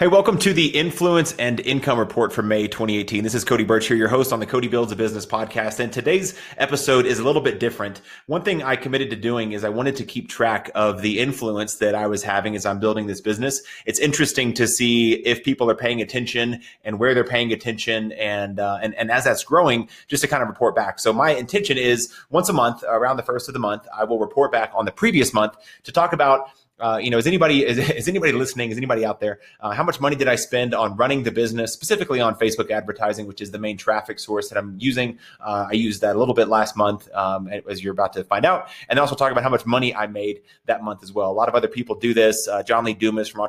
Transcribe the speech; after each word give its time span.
Hey, 0.00 0.06
welcome 0.06 0.38
to 0.38 0.54
the 0.54 0.68
Influence 0.68 1.34
and 1.38 1.60
Income 1.60 1.98
Report 1.98 2.32
for 2.32 2.40
May 2.40 2.66
2018. 2.68 3.22
This 3.22 3.34
is 3.34 3.44
Cody 3.44 3.64
Birch 3.64 3.86
here, 3.86 3.98
your 3.98 4.08
host 4.08 4.32
on 4.32 4.40
the 4.40 4.46
Cody 4.46 4.66
Builds 4.66 4.90
a 4.92 4.96
Business 4.96 5.26
podcast. 5.26 5.78
And 5.78 5.92
today's 5.92 6.38
episode 6.56 7.04
is 7.04 7.18
a 7.18 7.22
little 7.22 7.42
bit 7.42 7.60
different. 7.60 8.00
One 8.24 8.40
thing 8.40 8.62
I 8.62 8.76
committed 8.76 9.10
to 9.10 9.16
doing 9.16 9.52
is 9.52 9.62
I 9.62 9.68
wanted 9.68 9.96
to 9.96 10.04
keep 10.04 10.30
track 10.30 10.70
of 10.74 11.02
the 11.02 11.18
influence 11.18 11.74
that 11.74 11.94
I 11.94 12.06
was 12.06 12.22
having 12.22 12.56
as 12.56 12.64
I'm 12.64 12.78
building 12.78 13.08
this 13.08 13.20
business. 13.20 13.60
It's 13.84 13.98
interesting 13.98 14.54
to 14.54 14.66
see 14.66 15.16
if 15.16 15.44
people 15.44 15.68
are 15.68 15.74
paying 15.74 16.00
attention 16.00 16.62
and 16.82 16.98
where 16.98 17.12
they're 17.12 17.22
paying 17.22 17.52
attention. 17.52 18.12
And, 18.12 18.58
uh, 18.58 18.78
and, 18.82 18.94
and 18.94 19.10
as 19.10 19.24
that's 19.24 19.44
growing, 19.44 19.86
just 20.08 20.22
to 20.22 20.28
kind 20.28 20.42
of 20.42 20.48
report 20.48 20.74
back. 20.74 20.98
So 20.98 21.12
my 21.12 21.32
intention 21.32 21.76
is 21.76 22.10
once 22.30 22.48
a 22.48 22.54
month, 22.54 22.82
around 22.88 23.18
the 23.18 23.22
first 23.22 23.48
of 23.48 23.52
the 23.52 23.60
month, 23.60 23.86
I 23.94 24.04
will 24.04 24.18
report 24.18 24.50
back 24.50 24.72
on 24.74 24.86
the 24.86 24.92
previous 24.92 25.34
month 25.34 25.58
to 25.82 25.92
talk 25.92 26.14
about 26.14 26.48
uh, 26.80 26.98
you 26.98 27.10
know, 27.10 27.18
is 27.18 27.26
anybody 27.26 27.64
is, 27.64 27.78
is 27.78 28.08
anybody 28.08 28.32
listening? 28.32 28.70
Is 28.70 28.76
anybody 28.76 29.04
out 29.04 29.20
there? 29.20 29.40
Uh, 29.60 29.70
how 29.70 29.82
much 29.82 30.00
money 30.00 30.16
did 30.16 30.28
I 30.28 30.36
spend 30.36 30.74
on 30.74 30.96
running 30.96 31.22
the 31.22 31.30
business, 31.30 31.72
specifically 31.72 32.20
on 32.20 32.34
Facebook 32.36 32.70
advertising, 32.70 33.26
which 33.26 33.40
is 33.40 33.50
the 33.50 33.58
main 33.58 33.76
traffic 33.76 34.18
source 34.18 34.48
that 34.48 34.58
I'm 34.58 34.76
using? 34.78 35.18
Uh, 35.40 35.66
I 35.68 35.74
used 35.74 36.00
that 36.00 36.16
a 36.16 36.18
little 36.18 36.34
bit 36.34 36.48
last 36.48 36.76
month, 36.76 37.12
um, 37.14 37.48
as 37.68 37.82
you're 37.82 37.92
about 37.92 38.12
to 38.14 38.24
find 38.24 38.44
out, 38.44 38.68
and 38.88 38.98
also 38.98 39.14
talk 39.14 39.32
about 39.32 39.44
how 39.44 39.50
much 39.50 39.66
money 39.66 39.94
I 39.94 40.06
made 40.06 40.42
that 40.66 40.82
month 40.82 41.02
as 41.02 41.12
well. 41.12 41.30
A 41.30 41.32
lot 41.32 41.48
of 41.48 41.54
other 41.54 41.68
people 41.68 41.94
do 41.94 42.14
this. 42.14 42.48
Uh, 42.48 42.62
John 42.62 42.84
Lee 42.84 42.94
Dumas 42.94 43.28
from 43.28 43.40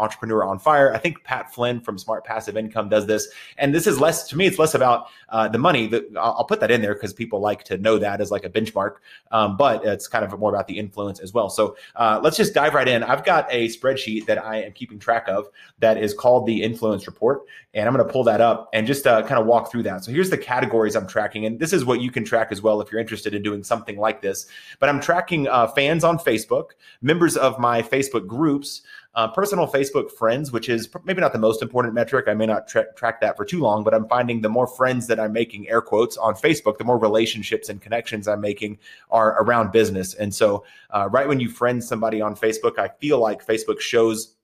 Entrepreneur 0.00 0.44
on 0.44 0.58
Fire. 0.58 0.92
I 0.94 0.98
think 0.98 1.22
Pat 1.24 1.52
Flynn 1.54 1.80
from 1.80 1.98
Smart 1.98 2.24
Passive 2.24 2.56
Income 2.56 2.88
does 2.88 3.06
this. 3.06 3.28
And 3.58 3.74
this 3.74 3.86
is 3.86 4.00
less, 4.00 4.26
to 4.28 4.36
me, 4.36 4.46
it's 4.46 4.58
less 4.58 4.74
about 4.74 5.06
uh, 5.28 5.48
the 5.48 5.58
money. 5.58 5.86
That 5.86 6.04
I'll 6.18 6.44
put 6.44 6.60
that 6.60 6.70
in 6.70 6.80
there 6.82 6.94
because 6.94 7.12
people 7.12 7.40
like 7.40 7.64
to 7.64 7.76
know 7.78 7.98
that 7.98 8.20
as 8.20 8.30
like 8.30 8.44
a 8.44 8.50
benchmark. 8.50 8.96
Um, 9.30 9.56
but 9.56 9.84
it's 9.84 10.08
kind 10.08 10.24
of 10.24 10.38
more 10.38 10.50
about 10.50 10.66
the 10.66 10.78
influence 10.78 11.20
as 11.20 11.32
well. 11.32 11.50
So 11.50 11.76
uh, 11.96 12.20
let's 12.22 12.36
just 12.36 12.54
dive 12.54 12.74
right 12.74 12.88
in. 12.88 13.02
I've 13.02 13.24
got 13.24 13.46
a 13.50 13.68
spreadsheet 13.68 14.26
that 14.26 14.44
I 14.44 14.62
am 14.62 14.72
keeping 14.72 14.98
track 14.98 15.28
of 15.28 15.48
that 15.78 15.98
is 15.98 16.14
called 16.14 16.46
the 16.46 16.62
Influence 16.62 17.06
Report. 17.06 17.42
And 17.72 17.86
I'm 17.86 17.94
going 17.94 18.04
to 18.04 18.12
pull 18.12 18.24
that 18.24 18.40
up 18.40 18.68
and 18.72 18.86
just 18.86 19.06
uh, 19.06 19.22
kind 19.22 19.40
of 19.40 19.46
walk 19.46 19.70
through 19.70 19.84
that. 19.84 20.04
So 20.04 20.10
here's 20.10 20.30
the 20.30 20.38
categories 20.38 20.96
I'm 20.96 21.06
tracking. 21.06 21.46
And 21.46 21.60
this 21.60 21.72
is 21.72 21.84
what 21.84 22.00
you 22.00 22.10
can 22.10 22.24
track 22.24 22.48
as 22.50 22.60
well 22.60 22.80
if 22.80 22.90
you're 22.90 23.00
interested 23.00 23.32
in 23.32 23.42
doing 23.42 23.62
something 23.62 23.96
like 23.96 24.20
this. 24.20 24.46
But 24.80 24.88
I'm 24.88 25.00
tracking 25.00 25.46
uh, 25.46 25.68
fans 25.68 26.02
on 26.02 26.18
Facebook, 26.18 26.70
members 27.00 27.36
of 27.36 27.58
my 27.60 27.82
Facebook 27.82 28.26
groups 28.26 28.82
uh, 29.14 29.28
personal 29.28 29.66
Facebook 29.66 30.10
friends, 30.10 30.52
which 30.52 30.68
is 30.68 30.88
maybe 31.04 31.20
not 31.20 31.32
the 31.32 31.38
most 31.38 31.62
important 31.62 31.94
metric. 31.94 32.26
I 32.28 32.34
may 32.34 32.46
not 32.46 32.68
tra- 32.68 32.92
track 32.94 33.20
that 33.20 33.36
for 33.36 33.44
too 33.44 33.60
long, 33.60 33.82
but 33.82 33.92
I'm 33.92 34.08
finding 34.08 34.40
the 34.40 34.48
more 34.48 34.66
friends 34.66 35.06
that 35.08 35.18
I'm 35.18 35.32
making, 35.32 35.68
air 35.68 35.82
quotes, 35.82 36.16
on 36.16 36.34
Facebook, 36.34 36.78
the 36.78 36.84
more 36.84 36.98
relationships 36.98 37.68
and 37.68 37.80
connections 37.80 38.28
I'm 38.28 38.40
making 38.40 38.78
are 39.10 39.42
around 39.42 39.72
business. 39.72 40.14
And 40.14 40.32
so, 40.32 40.64
uh, 40.90 41.08
right 41.10 41.26
when 41.26 41.40
you 41.40 41.48
friend 41.48 41.82
somebody 41.82 42.20
on 42.20 42.36
Facebook, 42.36 42.78
I 42.78 42.88
feel 43.00 43.18
like 43.18 43.44
Facebook 43.44 43.80
shows 43.80 44.36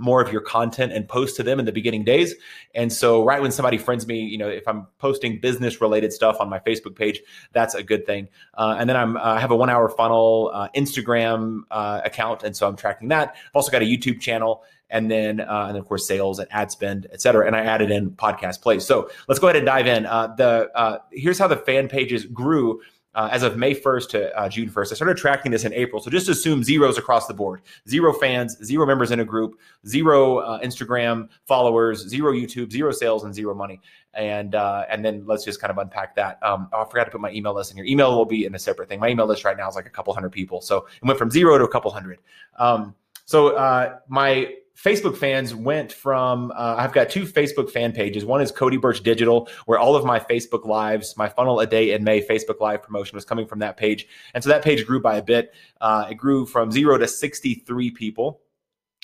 more 0.00 0.22
of 0.22 0.32
your 0.32 0.40
content 0.40 0.92
and 0.92 1.06
post 1.06 1.36
to 1.36 1.42
them 1.42 1.60
in 1.60 1.66
the 1.66 1.72
beginning 1.72 2.04
days. 2.04 2.34
And 2.74 2.92
so, 2.92 3.22
right 3.22 3.40
when 3.40 3.52
somebody 3.52 3.78
friends 3.78 4.06
me, 4.06 4.20
you 4.20 4.38
know, 4.38 4.48
if 4.48 4.66
I'm 4.66 4.86
posting 4.98 5.40
business 5.40 5.80
related 5.80 6.12
stuff 6.12 6.38
on 6.40 6.48
my 6.48 6.58
Facebook 6.58 6.96
page, 6.96 7.20
that's 7.52 7.74
a 7.74 7.82
good 7.82 8.06
thing. 8.06 8.28
Uh, 8.54 8.76
and 8.78 8.88
then 8.88 8.96
I'm 8.96 9.16
uh, 9.16 9.20
I 9.20 9.40
have 9.40 9.50
a 9.50 9.56
one 9.56 9.70
hour 9.70 9.88
funnel 9.88 10.50
uh, 10.52 10.68
Instagram 10.74 11.62
uh, 11.70 12.00
account, 12.04 12.42
and 12.42 12.56
so 12.56 12.66
I'm 12.66 12.76
tracking 12.76 13.08
that. 13.08 13.34
I've 13.36 13.54
also 13.54 13.70
got 13.70 13.82
a 13.82 13.86
YouTube 13.86 14.20
channel. 14.20 14.64
And 14.92 15.08
then, 15.08 15.38
uh, 15.40 15.66
and 15.68 15.78
of 15.78 15.86
course, 15.86 16.04
sales 16.04 16.40
and 16.40 16.48
ad 16.50 16.72
spend, 16.72 17.06
et 17.12 17.20
cetera. 17.20 17.46
And 17.46 17.54
I 17.54 17.60
added 17.60 17.92
in 17.92 18.10
podcast 18.10 18.60
plays. 18.60 18.84
So 18.84 19.08
let's 19.28 19.38
go 19.38 19.46
ahead 19.46 19.54
and 19.54 19.64
dive 19.64 19.86
in. 19.86 20.04
Uh, 20.04 20.34
the 20.34 21.00
here's 21.12 21.38
how 21.38 21.46
the 21.46 21.58
fan 21.58 21.86
pages 21.86 22.24
grew 22.26 22.80
uh, 23.14 23.28
as 23.32 23.42
of 23.42 23.56
May 23.56 23.74
1st 23.74 24.08
to 24.10 24.38
uh, 24.38 24.48
June 24.48 24.70
1st. 24.70 24.92
I 24.92 24.94
started 24.94 25.16
tracking 25.16 25.50
this 25.50 25.64
in 25.64 25.72
April. 25.72 26.00
So 26.00 26.10
just 26.10 26.28
assume 26.28 26.62
zeros 26.62 26.98
across 26.98 27.26
the 27.26 27.34
board 27.34 27.62
zero 27.88 28.12
fans, 28.12 28.56
zero 28.64 28.86
members 28.86 29.10
in 29.10 29.20
a 29.20 29.24
group, 29.24 29.58
zero 29.86 30.38
uh, 30.38 30.60
Instagram 30.60 31.28
followers, 31.46 32.06
zero 32.06 32.32
YouTube, 32.32 32.70
zero 32.70 32.92
sales, 32.92 33.24
and 33.24 33.34
zero 33.34 33.54
money. 33.54 33.80
And 34.14 34.54
uh, 34.54 34.84
and 34.90 35.04
then 35.04 35.24
let's 35.26 35.44
just 35.44 35.60
kind 35.60 35.70
of 35.70 35.78
unpack 35.78 36.14
that. 36.16 36.38
Um, 36.42 36.68
oh, 36.72 36.82
I 36.82 36.84
forgot 36.88 37.04
to 37.04 37.10
put 37.10 37.20
my 37.20 37.30
email 37.32 37.54
list 37.54 37.70
in 37.70 37.76
here. 37.76 37.86
Email 37.86 38.16
will 38.16 38.24
be 38.24 38.44
in 38.44 38.54
a 38.54 38.58
separate 38.58 38.88
thing. 38.88 39.00
My 39.00 39.08
email 39.08 39.26
list 39.26 39.44
right 39.44 39.56
now 39.56 39.68
is 39.68 39.76
like 39.76 39.86
a 39.86 39.90
couple 39.90 40.12
hundred 40.14 40.30
people. 40.30 40.60
So 40.60 40.78
it 40.78 41.04
went 41.04 41.18
from 41.18 41.30
zero 41.30 41.58
to 41.58 41.64
a 41.64 41.68
couple 41.68 41.90
hundred. 41.90 42.18
Um, 42.58 42.94
so 43.24 43.56
uh, 43.56 43.98
my 44.08 44.54
Facebook 44.82 45.16
fans 45.16 45.54
went 45.54 45.92
from 45.92 46.50
uh, 46.52 46.76
I've 46.78 46.92
got 46.92 47.10
two 47.10 47.24
Facebook 47.24 47.70
fan 47.70 47.92
pages. 47.92 48.24
One 48.24 48.40
is 48.40 48.50
Cody 48.50 48.78
Birch 48.78 49.02
Digital, 49.02 49.48
where 49.66 49.78
all 49.78 49.94
of 49.94 50.04
my 50.04 50.18
Facebook 50.18 50.64
lives, 50.64 51.14
my 51.18 51.28
funnel 51.28 51.60
a 51.60 51.66
day 51.66 51.92
in 51.92 52.02
May 52.02 52.26
Facebook 52.26 52.60
Live 52.60 52.82
promotion 52.82 53.14
was 53.16 53.24
coming 53.24 53.46
from 53.46 53.58
that 53.58 53.76
page, 53.76 54.06
and 54.32 54.42
so 54.42 54.48
that 54.48 54.62
page 54.62 54.86
grew 54.86 55.00
by 55.00 55.16
a 55.16 55.22
bit. 55.22 55.52
Uh, 55.80 56.06
it 56.10 56.14
grew 56.14 56.46
from 56.46 56.70
zero 56.70 56.96
to 56.96 57.06
sixty 57.06 57.54
three 57.54 57.90
people 57.90 58.40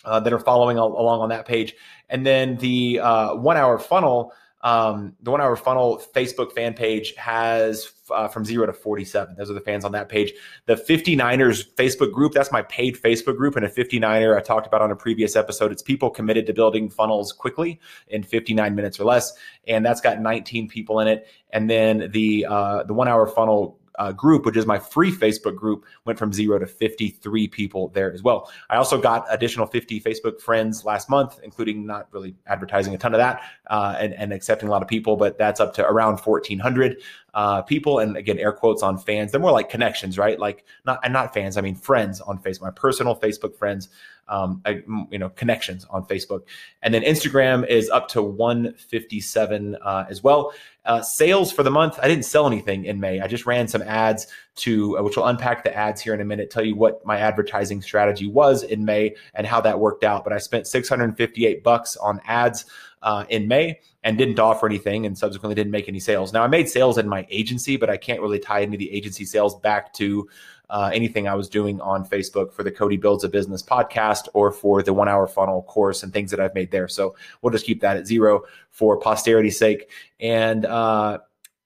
uh, 0.04 0.18
that 0.20 0.32
are 0.32 0.38
following 0.38 0.78
along 0.78 1.20
on 1.20 1.28
that 1.28 1.46
page, 1.46 1.74
and 2.08 2.24
then 2.24 2.56
the 2.56 3.00
uh, 3.00 3.34
one 3.34 3.56
hour 3.56 3.78
funnel. 3.78 4.32
Um, 4.62 5.14
the 5.20 5.30
one 5.30 5.40
hour 5.40 5.54
funnel 5.54 6.02
Facebook 6.14 6.52
fan 6.52 6.74
page 6.74 7.14
has 7.16 7.92
uh, 8.10 8.28
from 8.28 8.44
zero 8.44 8.66
to 8.66 8.72
47. 8.72 9.36
Those 9.36 9.50
are 9.50 9.54
the 9.54 9.60
fans 9.60 9.84
on 9.84 9.92
that 9.92 10.08
page. 10.08 10.32
The 10.66 10.74
59ers 10.74 11.74
Facebook 11.74 12.12
group, 12.12 12.32
that's 12.32 12.50
my 12.50 12.62
paid 12.62 12.96
Facebook 12.96 13.36
group. 13.36 13.56
And 13.56 13.64
a 13.64 13.68
59er 13.68 14.36
I 14.36 14.40
talked 14.40 14.66
about 14.66 14.82
on 14.82 14.90
a 14.90 14.96
previous 14.96 15.36
episode. 15.36 15.72
It's 15.72 15.82
people 15.82 16.10
committed 16.10 16.46
to 16.46 16.52
building 16.52 16.88
funnels 16.88 17.32
quickly 17.32 17.80
in 18.08 18.22
59 18.22 18.74
minutes 18.74 18.98
or 18.98 19.04
less. 19.04 19.32
And 19.66 19.84
that's 19.84 20.00
got 20.00 20.20
19 20.20 20.68
people 20.68 21.00
in 21.00 21.08
it. 21.08 21.28
And 21.50 21.68
then 21.68 22.10
the 22.12 22.46
uh, 22.48 22.82
the 22.84 22.94
one 22.94 23.08
hour 23.08 23.26
funnel 23.26 23.78
uh, 23.98 24.12
group, 24.12 24.44
which 24.46 24.56
is 24.56 24.66
my 24.66 24.78
free 24.78 25.12
Facebook 25.12 25.56
group, 25.56 25.84
went 26.04 26.18
from 26.18 26.32
zero 26.32 26.58
to 26.58 26.66
53 26.66 27.48
people 27.48 27.88
there 27.88 28.12
as 28.12 28.22
well. 28.22 28.50
I 28.70 28.76
also 28.76 29.00
got 29.00 29.26
additional 29.30 29.66
50 29.66 30.00
Facebook 30.00 30.40
friends 30.40 30.84
last 30.84 31.08
month, 31.10 31.40
including 31.42 31.86
not 31.86 32.08
really 32.12 32.34
advertising 32.46 32.94
a 32.94 32.98
ton 32.98 33.14
of 33.14 33.18
that 33.18 33.42
uh, 33.68 33.96
and, 33.98 34.14
and 34.14 34.32
accepting 34.32 34.68
a 34.68 34.72
lot 34.72 34.82
of 34.82 34.88
people, 34.88 35.16
but 35.16 35.38
that's 35.38 35.60
up 35.60 35.74
to 35.74 35.86
around 35.86 36.18
1,400 36.18 37.02
uh, 37.34 37.62
people. 37.62 37.98
And 37.98 38.16
again, 38.16 38.38
air 38.38 38.52
quotes 38.52 38.82
on 38.82 38.98
fans. 38.98 39.32
They're 39.32 39.40
more 39.40 39.52
like 39.52 39.68
connections, 39.68 40.18
right? 40.18 40.38
Like 40.38 40.64
not 40.84 41.00
and 41.04 41.12
not 41.12 41.34
fans. 41.34 41.56
I 41.56 41.60
mean 41.60 41.74
friends 41.74 42.20
on 42.20 42.38
Facebook. 42.38 42.62
My 42.62 42.70
personal 42.70 43.18
Facebook 43.18 43.56
friends 43.56 43.88
um, 44.28 44.60
I, 44.64 44.82
you 45.10 45.18
know, 45.18 45.28
connections 45.30 45.86
on 45.90 46.04
Facebook. 46.04 46.42
And 46.82 46.92
then 46.92 47.02
Instagram 47.02 47.66
is 47.68 47.88
up 47.90 48.08
to 48.08 48.22
157 48.22 49.76
uh, 49.76 50.06
as 50.08 50.22
well. 50.22 50.52
Uh, 50.86 51.02
sales 51.02 51.50
for 51.50 51.64
the 51.64 51.70
month, 51.70 51.98
I 52.00 52.06
didn't 52.06 52.24
sell 52.24 52.46
anything 52.46 52.84
in 52.84 53.00
May. 53.00 53.20
I 53.20 53.26
just 53.26 53.44
ran 53.44 53.66
some 53.66 53.82
ads 53.82 54.28
to, 54.56 54.96
uh, 54.98 55.02
which 55.02 55.16
will 55.16 55.26
unpack 55.26 55.64
the 55.64 55.76
ads 55.76 56.00
here 56.00 56.14
in 56.14 56.20
a 56.20 56.24
minute, 56.24 56.48
tell 56.48 56.64
you 56.64 56.76
what 56.76 57.04
my 57.04 57.18
advertising 57.18 57.82
strategy 57.82 58.28
was 58.28 58.62
in 58.62 58.84
May 58.84 59.16
and 59.34 59.46
how 59.46 59.60
that 59.62 59.80
worked 59.80 60.04
out. 60.04 60.22
But 60.22 60.32
I 60.32 60.38
spent 60.38 60.68
658 60.68 61.64
bucks 61.64 61.96
on 61.96 62.20
ads 62.24 62.66
uh, 63.02 63.24
in 63.28 63.48
May 63.48 63.80
and 64.04 64.16
didn't 64.16 64.38
offer 64.38 64.66
anything 64.66 65.06
and 65.06 65.18
subsequently 65.18 65.54
didn't 65.56 65.72
make 65.72 65.88
any 65.88 66.00
sales. 66.00 66.32
Now 66.32 66.44
I 66.44 66.46
made 66.46 66.68
sales 66.68 66.98
in 66.98 67.08
my 67.08 67.26
agency, 67.30 67.76
but 67.76 67.90
I 67.90 67.96
can't 67.96 68.20
really 68.20 68.38
tie 68.38 68.62
any 68.62 68.76
of 68.76 68.78
the 68.78 68.92
agency 68.92 69.24
sales 69.24 69.58
back 69.60 69.92
to 69.94 70.28
uh, 70.70 70.90
anything 70.92 71.28
I 71.28 71.34
was 71.34 71.48
doing 71.48 71.80
on 71.80 72.04
Facebook 72.04 72.52
for 72.52 72.62
the 72.62 72.70
Cody 72.70 72.96
Builds 72.96 73.24
a 73.24 73.28
Business 73.28 73.62
podcast 73.62 74.28
or 74.34 74.50
for 74.50 74.82
the 74.82 74.92
one 74.92 75.08
hour 75.08 75.26
funnel 75.26 75.62
course 75.62 76.02
and 76.02 76.12
things 76.12 76.30
that 76.30 76.40
I've 76.40 76.54
made 76.54 76.70
there. 76.70 76.88
So 76.88 77.14
we'll 77.40 77.52
just 77.52 77.66
keep 77.66 77.80
that 77.82 77.96
at 77.96 78.06
zero 78.06 78.42
for 78.70 78.98
posterity's 78.98 79.58
sake. 79.58 79.90
And, 80.20 80.64
uh, 80.64 81.18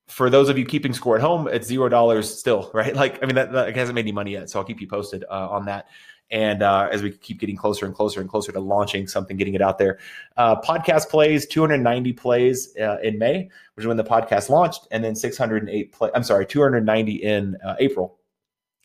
for 0.09 0.29
those 0.29 0.49
of 0.49 0.59
you 0.59 0.65
keeping 0.65 0.93
score 0.93 1.15
at 1.15 1.23
home, 1.23 1.47
it's 1.47 1.69
zero 1.69 1.89
dollars 1.89 2.37
still, 2.37 2.71
right? 2.75 2.95
Like, 2.95 3.23
I 3.23 3.27
mean, 3.27 3.37
that, 3.37 3.53
that 3.53 3.77
hasn't 3.77 3.95
made 3.95 4.03
any 4.03 4.13
money 4.13 4.33
yet, 4.33 4.51
so 4.51 4.59
I'll 4.59 4.65
keep 4.65 4.81
you 4.81 4.89
posted 4.89 5.25
uh, 5.31 5.49
on 5.49 5.67
that. 5.67 5.87
And 6.33 6.63
uh, 6.63 6.89
as 6.93 7.03
we 7.03 7.11
keep 7.11 7.41
getting 7.41 7.57
closer 7.57 7.87
and 7.87 7.95
closer 7.95 8.21
and 8.21 8.29
closer 8.29 8.53
to 8.53 8.61
launching 8.61 9.09
something, 9.09 9.37
getting 9.37 9.55
it 9.55 9.63
out 9.63 9.79
there, 9.79 9.99
uh, 10.37 10.61
podcast 10.61 11.09
plays 11.09 11.45
290 11.47 12.13
plays 12.13 12.77
uh, 12.77 12.99
in 13.03 13.19
May, 13.19 13.49
which 13.75 13.83
is 13.83 13.87
when 13.87 13.97
the 13.97 14.05
podcast 14.05 14.49
launched, 14.49 14.87
and 14.93 15.03
then 15.03 15.17
608 15.17 15.93
play. 15.93 16.11
I'm 16.15 16.23
sorry, 16.23 16.47
290 16.47 17.15
in 17.15 17.57
uh, 17.65 17.75
April 17.81 18.20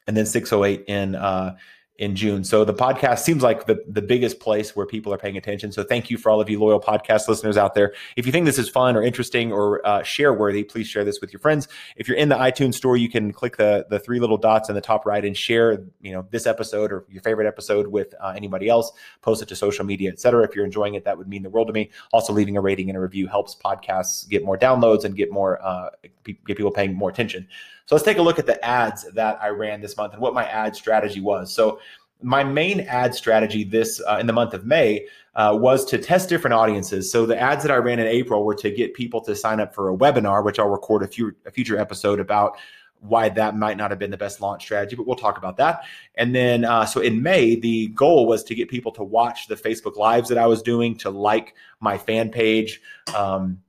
and 0.07 0.16
then 0.16 0.25
608 0.25 0.85
in 0.88 1.16
uh, 1.16 1.55
in 1.97 2.16
June. 2.16 2.44
So 2.44 2.66
the 2.66 2.73
podcast 2.73 3.19
seems 3.19 3.41
like 3.41 3.67
the, 3.67 3.81
the 3.88 4.01
biggest 4.01 4.39
place 4.41 4.75
where 4.75 4.85
people 4.85 5.13
are 5.13 5.17
paying 5.17 5.38
attention. 5.38 5.72
So 5.72 5.81
thank 5.81 6.09
you 6.09 6.17
for 6.17 6.29
all 6.29 6.41
of 6.41 6.50
you 6.50 6.59
loyal 6.59 6.81
podcast 6.81 7.29
listeners 7.29 7.55
out 7.55 7.73
there. 7.73 7.93
If 8.17 8.25
you 8.25 8.34
think 8.34 8.46
this 8.46 8.59
is 8.59 8.67
fun 8.67 8.97
or 8.97 9.03
interesting 9.03 9.53
or 9.53 9.85
uh, 9.87 10.03
share 10.03 10.34
worthy, 10.34 10.64
please 10.66 10.87
share 10.87 11.05
this 11.05 11.22
with 11.22 11.31
your 11.31 11.40
friends. 11.40 11.70
If 11.96 12.09
you're 12.09 12.17
in 12.17 12.28
the 12.28 12.35
iTunes 12.35 12.73
store, 12.73 12.97
you 12.97 13.08
can 13.08 13.31
click 13.31 13.55
the 13.55 13.85
the 13.90 13.99
three 13.99 14.20
little 14.20 14.37
dots 14.37 14.67
in 14.67 14.75
the 14.75 14.81
top 14.81 15.05
right 15.05 15.23
and 15.23 15.37
share 15.37 15.85
you 16.02 16.11
know 16.11 16.25
this 16.31 16.46
episode 16.46 16.91
or 16.91 17.05
your 17.09 17.22
favorite 17.22 17.47
episode 17.47 17.87
with 17.87 18.14
uh, 18.20 18.34
anybody 18.35 18.67
else. 18.67 18.91
Post 19.22 19.41
it 19.41 19.47
to 19.49 19.55
social 19.55 19.85
media, 19.85 20.11
etc. 20.11 20.43
If 20.43 20.55
you're 20.55 20.66
enjoying 20.66 20.96
it, 20.96 21.05
that 21.05 21.17
would 21.17 21.29
mean 21.29 21.43
the 21.43 21.49
world 21.49 21.67
to 21.67 21.73
me. 21.73 21.91
Also, 22.11 22.34
leaving 22.34 22.58
a 22.58 22.61
rating 22.61 22.90
and 22.90 22.97
a 22.97 23.02
review 23.02 23.28
helps 23.28 23.55
podcasts 23.55 24.28
get 24.28 24.43
more 24.43 24.58
downloads 24.58 25.05
and 25.05 25.16
get 25.16 25.31
more 25.31 25.64
uh, 25.66 25.90
get 26.25 26.58
people 26.58 26.72
paying 26.72 26.93
more 26.93 27.09
attention. 27.09 27.47
So 27.85 27.93
let's 27.93 28.03
take 28.03 28.17
a 28.17 28.22
look 28.22 28.40
at 28.40 28.47
the 28.47 28.64
ads 28.66 29.03
that 29.14 29.37
I 29.41 29.49
ran 29.49 29.79
this 29.79 29.96
month 29.96 30.14
and 30.14 30.22
what 30.22 30.34
my 30.34 30.46
ad 30.46 30.75
strategy 30.75 31.22
was. 31.22 31.53
So 31.53 31.79
my 32.22 32.44
main 32.44 32.82
ad 32.82 33.14
strategy 33.14 33.64
this 33.64 34.02
uh, 34.08 34.17
in 34.20 34.28
the 34.28 34.34
month 34.34 34.53
of 34.53 34.66
May 34.66 35.08
uh, 35.35 35.58
was 35.59 35.85
to 35.85 35.97
test 35.97 36.29
different 36.29 36.53
audiences. 36.53 37.12
So 37.12 37.26
the 37.26 37.40
ads 37.40 37.64
that 37.64 37.72
I 37.72 37.76
ran 37.76 38.00
in 38.00 38.08
April 38.08 38.44
were 38.44 38.56
to 38.56 38.72
get 38.72 38.94
people 38.94 39.22
to 39.22 39.35
sign 39.35 39.59
up 39.59 39.76
for 39.76 39.90
a 39.90 39.97
webinar, 39.97 40.44
which 40.44 40.59
I'll 40.59 40.70
record 40.70 41.03
a, 41.03 41.08
few, 41.08 41.35
a 41.46 41.52
future 41.52 41.78
episode 41.78 42.20
about 42.20 42.58
why 43.02 43.29
that 43.29 43.56
might 43.56 43.78
not 43.78 43.91
have 43.91 44.00
been 44.00 44.09
the 44.09 44.17
best 44.17 44.41
launch 44.41 44.64
strategy, 44.64 44.96
but 44.96 45.06
we'll 45.06 45.16
talk 45.16 45.38
about 45.38 45.58
that. 45.58 45.84
And 46.16 46.34
then, 46.34 46.66
uh, 46.66 46.85
so 46.85 47.02
in 47.02 47.22
May, 47.22 47.56
the 47.56 47.88
goal 47.90 48.26
was 48.26 48.44
to 48.46 48.56
get 48.56 48.70
people 48.70 48.91
to 48.94 49.03
watch 49.03 49.47
the 49.47 49.56
Facebook 49.56 49.96
lives 49.97 50.29
that 50.29 50.38
I 50.38 50.47
was 50.47 50.61
doing, 50.61 50.96
to 50.97 51.09
like 51.09 51.53
my 51.79 51.97
fan 51.97 52.29
page, 52.29 52.82
um, 53.16 53.61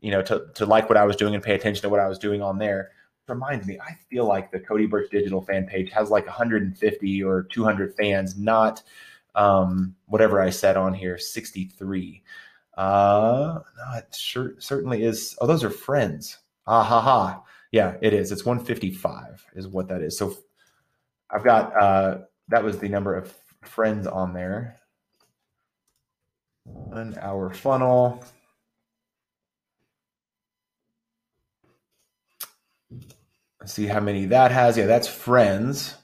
you 0.00 0.10
know, 0.10 0.20
to, 0.22 0.46
to 0.54 0.66
like 0.66 0.88
what 0.88 0.98
I 0.98 1.04
was 1.04 1.16
doing 1.16 1.34
and 1.34 1.42
pay 1.42 1.54
attention 1.54 1.82
to 1.82 1.88
what 1.88 2.00
I 2.00 2.08
was 2.08 2.18
doing 2.18 2.42
on 2.42 2.58
there. 2.58 2.90
Reminds 3.28 3.66
me, 3.66 3.78
I 3.78 3.96
feel 4.10 4.26
like 4.26 4.50
the 4.50 4.60
Cody 4.60 4.86
Birch 4.86 5.10
Digital 5.10 5.40
fan 5.40 5.66
page 5.66 5.90
has 5.92 6.10
like 6.10 6.26
150 6.26 7.22
or 7.22 7.44
200 7.44 7.94
fans, 7.94 8.36
not 8.36 8.82
um, 9.34 9.94
whatever 10.06 10.40
I 10.40 10.50
said 10.50 10.76
on 10.76 10.92
here, 10.92 11.16
63. 11.18 12.22
Uh, 12.76 13.60
no, 13.76 13.98
it 13.98 14.14
sure 14.14 14.54
certainly 14.58 15.04
is. 15.04 15.36
Oh, 15.40 15.46
those 15.46 15.62
are 15.64 15.70
friends. 15.70 16.38
Ah 16.66 16.82
ha 16.82 17.00
ha. 17.00 17.42
Yeah, 17.70 17.96
it 18.00 18.12
is. 18.12 18.32
It's 18.32 18.44
155 18.44 19.46
is 19.54 19.68
what 19.68 19.88
that 19.88 20.02
is. 20.02 20.16
So 20.16 20.36
I've 21.30 21.44
got 21.44 21.74
uh 21.80 22.18
that 22.48 22.62
was 22.62 22.78
the 22.78 22.88
number 22.88 23.14
of 23.14 23.34
friends 23.62 24.06
on 24.06 24.32
there. 24.32 24.78
One 26.64 27.16
hour 27.20 27.52
funnel. 27.52 28.24
See 33.66 33.86
how 33.86 34.00
many 34.00 34.26
that 34.26 34.50
has. 34.50 34.76
Yeah, 34.76 34.86
that's 34.86 35.08
friends. 35.08 35.94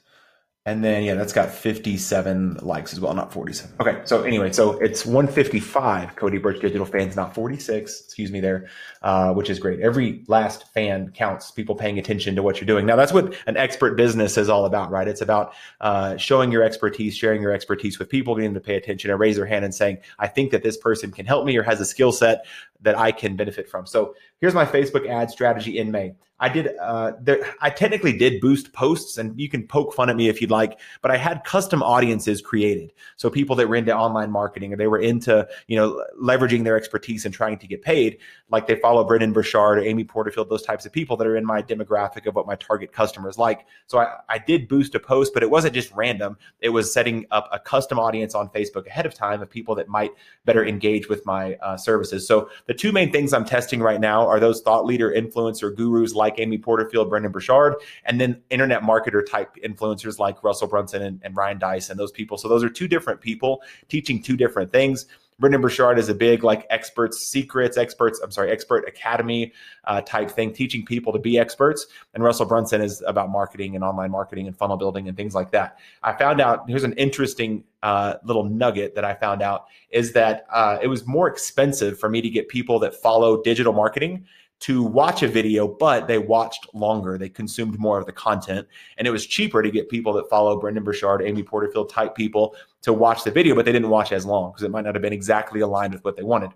And 0.65 0.83
then, 0.83 1.03
yeah, 1.03 1.15
that's 1.15 1.33
got 1.33 1.49
57 1.49 2.59
likes 2.61 2.93
as 2.93 2.99
well, 2.99 3.13
not 3.15 3.33
47. 3.33 3.75
Okay, 3.79 4.01
so 4.03 4.21
anyway, 4.21 4.51
so 4.51 4.73
it's 4.73 5.03
155 5.03 6.15
Cody 6.15 6.37
Birch 6.37 6.59
Digital 6.59 6.85
fans, 6.85 7.15
not 7.15 7.33
46, 7.33 8.01
excuse 8.05 8.31
me 8.31 8.39
there, 8.39 8.67
uh, 9.01 9.33
which 9.33 9.49
is 9.49 9.57
great. 9.57 9.79
Every 9.79 10.23
last 10.27 10.71
fan 10.73 11.11
counts, 11.11 11.49
people 11.49 11.73
paying 11.73 11.97
attention 11.97 12.35
to 12.35 12.43
what 12.43 12.59
you're 12.59 12.67
doing. 12.67 12.85
Now, 12.85 12.97
that's 12.97 13.13
what 13.13 13.33
an 13.47 13.57
expert 13.57 13.95
business 13.95 14.37
is 14.37 14.47
all 14.47 14.65
about, 14.65 14.91
right? 14.91 15.07
It's 15.07 15.21
about 15.21 15.53
uh, 15.81 16.17
showing 16.17 16.51
your 16.51 16.61
expertise, 16.61 17.15
sharing 17.15 17.41
your 17.41 17.53
expertise 17.53 17.97
with 17.97 18.09
people, 18.09 18.35
getting 18.35 18.53
them 18.53 18.61
to 18.61 18.67
pay 18.67 18.75
attention 18.75 19.09
and 19.09 19.19
raise 19.19 19.37
their 19.37 19.47
hand 19.47 19.65
and 19.65 19.73
saying, 19.73 19.97
I 20.19 20.27
think 20.27 20.51
that 20.51 20.61
this 20.61 20.77
person 20.77 21.09
can 21.09 21.25
help 21.25 21.45
me 21.45 21.57
or 21.57 21.63
has 21.63 21.81
a 21.81 21.85
skill 21.85 22.11
set 22.11 22.45
that 22.81 22.97
I 22.97 23.11
can 23.11 23.35
benefit 23.35 23.67
from. 23.67 23.85
So 23.85 24.13
here's 24.39 24.53
my 24.53 24.65
Facebook 24.65 25.07
ad 25.07 25.29
strategy 25.29 25.77
in 25.77 25.91
May. 25.91 26.15
I 26.41 26.47
did, 26.47 26.69
uh, 26.77 27.13
there, 27.21 27.53
I 27.59 27.69
technically 27.69 28.17
did 28.17 28.39
boost 28.39 28.71
posts, 28.71 29.17
and 29.17 29.37
you 29.39 29.49
can 29.49 29.67
poke 29.67 29.93
fun 29.93 30.09
at 30.09 30.15
me 30.15 30.29
if 30.29 30.39
you'd 30.39 30.49
like, 30.49 30.79
but 31.01 31.11
I 31.11 31.17
had 31.17 31.43
custom 31.43 31.83
audiences 31.83 32.41
created. 32.41 32.93
So 33.17 33.29
people 33.29 33.57
that 33.57 33.67
were 33.67 33.75
into 33.75 33.93
online 33.93 34.31
marketing 34.31 34.71
or 34.73 34.77
they 34.77 34.87
were 34.87 34.99
into, 34.99 35.45
you 35.67 35.75
know, 35.75 36.01
leveraging 36.21 36.63
their 36.63 36.77
expertise 36.77 37.25
and 37.25 37.33
trying 37.33 37.57
to 37.57 37.67
get 37.67 37.81
paid, 37.81 38.19
like 38.49 38.67
they 38.67 38.75
follow 38.75 39.03
Brendon 39.03 39.33
Burchard 39.33 39.79
or 39.79 39.81
Amy 39.81 40.05
Porterfield, 40.05 40.49
those 40.49 40.61
types 40.61 40.85
of 40.85 40.93
people 40.93 41.17
that 41.17 41.27
are 41.27 41.35
in 41.35 41.45
my 41.45 41.61
demographic 41.61 42.25
of 42.25 42.35
what 42.35 42.47
my 42.47 42.55
target 42.55 42.93
customers 42.93 43.37
like. 43.37 43.65
So 43.87 43.99
I, 43.99 44.19
I 44.29 44.37
did 44.37 44.69
boost 44.69 44.95
a 44.95 44.99
post, 44.99 45.33
but 45.33 45.43
it 45.43 45.49
wasn't 45.49 45.73
just 45.73 45.91
random. 45.91 46.37
It 46.61 46.69
was 46.69 46.93
setting 46.93 47.25
up 47.31 47.49
a 47.51 47.59
custom 47.59 47.99
audience 47.99 48.33
on 48.33 48.47
Facebook 48.49 48.87
ahead 48.87 49.05
of 49.05 49.13
time 49.13 49.41
of 49.41 49.49
people 49.49 49.75
that 49.75 49.89
might 49.89 50.11
better 50.45 50.65
engage 50.65 51.09
with 51.09 51.25
my 51.25 51.55
uh, 51.55 51.75
services. 51.75 52.25
So 52.25 52.49
the 52.65 52.73
two 52.73 52.93
main 52.93 53.11
things 53.11 53.33
I'm 53.33 53.43
testing 53.43 53.81
right 53.81 53.99
now 53.99 54.28
are 54.29 54.39
those 54.39 54.61
thought 54.61 54.85
leader 54.85 55.11
influencer 55.11 55.75
gurus 55.75 56.15
like 56.15 56.39
Amy 56.39 56.57
Porterfield, 56.57 57.09
Brendon 57.09 57.31
Burchard, 57.31 57.75
and 58.05 58.19
then 58.21 58.41
internet 58.49 58.81
marketer 58.81 59.25
type 59.25 59.55
influencers 59.63 60.19
like 60.19 60.43
Russell 60.43 60.67
Brunson 60.67 61.01
and, 61.01 61.19
and 61.23 61.35
Ryan 61.35 61.57
Deiss 61.57 61.89
and 61.89 61.99
those 61.99 62.11
people. 62.11 62.37
So 62.37 62.47
those 62.47 62.63
are 62.63 62.69
two 62.69 62.87
different 62.87 63.19
people 63.19 63.61
teaching 63.89 64.21
two 64.21 64.37
different 64.37 64.71
things. 64.71 65.07
Brendon 65.39 65.61
Burchard 65.61 65.97
is 65.97 66.09
a 66.09 66.13
big 66.13 66.43
like 66.43 66.67
experts 66.69 67.19
secrets, 67.19 67.77
experts, 67.77 68.19
I'm 68.21 68.31
sorry, 68.31 68.51
expert 68.51 68.87
academy 68.87 69.53
uh, 69.85 70.01
type 70.01 70.29
thing, 70.29 70.53
teaching 70.53 70.85
people 70.85 71.13
to 71.13 71.19
be 71.19 71.39
experts. 71.39 71.87
And 72.13 72.23
Russell 72.23 72.45
Brunson 72.45 72.81
is 72.81 73.01
about 73.07 73.29
marketing 73.29 73.75
and 73.75 73.83
online 73.83 74.11
marketing 74.11 74.47
and 74.47 74.57
funnel 74.57 74.77
building 74.77 75.07
and 75.07 75.15
things 75.15 75.33
like 75.33 75.51
that. 75.51 75.79
I 76.03 76.13
found 76.13 76.41
out 76.41 76.65
here's 76.67 76.83
an 76.83 76.93
interesting 76.93 77.63
uh, 77.81 78.15
little 78.23 78.43
nugget 78.43 78.95
that 78.95 79.05
I 79.05 79.13
found 79.13 79.41
out 79.41 79.67
is 79.89 80.11
that 80.13 80.45
uh, 80.51 80.77
it 80.81 80.87
was 80.87 81.07
more 81.07 81.27
expensive 81.27 81.97
for 81.97 82.09
me 82.09 82.21
to 82.21 82.29
get 82.29 82.49
people 82.49 82.79
that 82.79 82.93
follow 82.93 83.41
digital 83.41 83.73
marketing 83.73 84.25
to 84.59 84.83
watch 84.83 85.23
a 85.23 85.27
video, 85.27 85.67
but 85.67 86.07
they 86.07 86.17
watched 86.17 86.67
longer. 86.73 87.17
They 87.17 87.29
consumed 87.29 87.79
more 87.79 87.97
of 87.97 88.05
the 88.05 88.11
content. 88.11 88.67
And 88.97 89.07
it 89.07 89.11
was 89.11 89.25
cheaper 89.25 89.63
to 89.63 89.71
get 89.71 89.89
people 89.89 90.13
that 90.13 90.29
follow 90.29 90.59
Brendon 90.59 90.83
Burchard, 90.83 91.21
Amy 91.21 91.43
Porterfield 91.43 91.89
type 91.89 92.13
people 92.15 92.55
to 92.81 92.91
watch 92.91 93.23
the 93.23 93.31
video, 93.31 93.55
but 93.55 93.65
they 93.65 93.71
didn't 93.71 93.89
watch 93.89 94.11
as 94.11 94.25
long 94.25 94.51
because 94.51 94.63
it 94.63 94.71
might 94.71 94.83
not 94.83 94.95
have 94.95 95.01
been 95.01 95.13
exactly 95.13 95.61
aligned 95.61 95.93
with 95.93 96.03
what 96.03 96.17
they 96.17 96.23
wanted. 96.23 96.51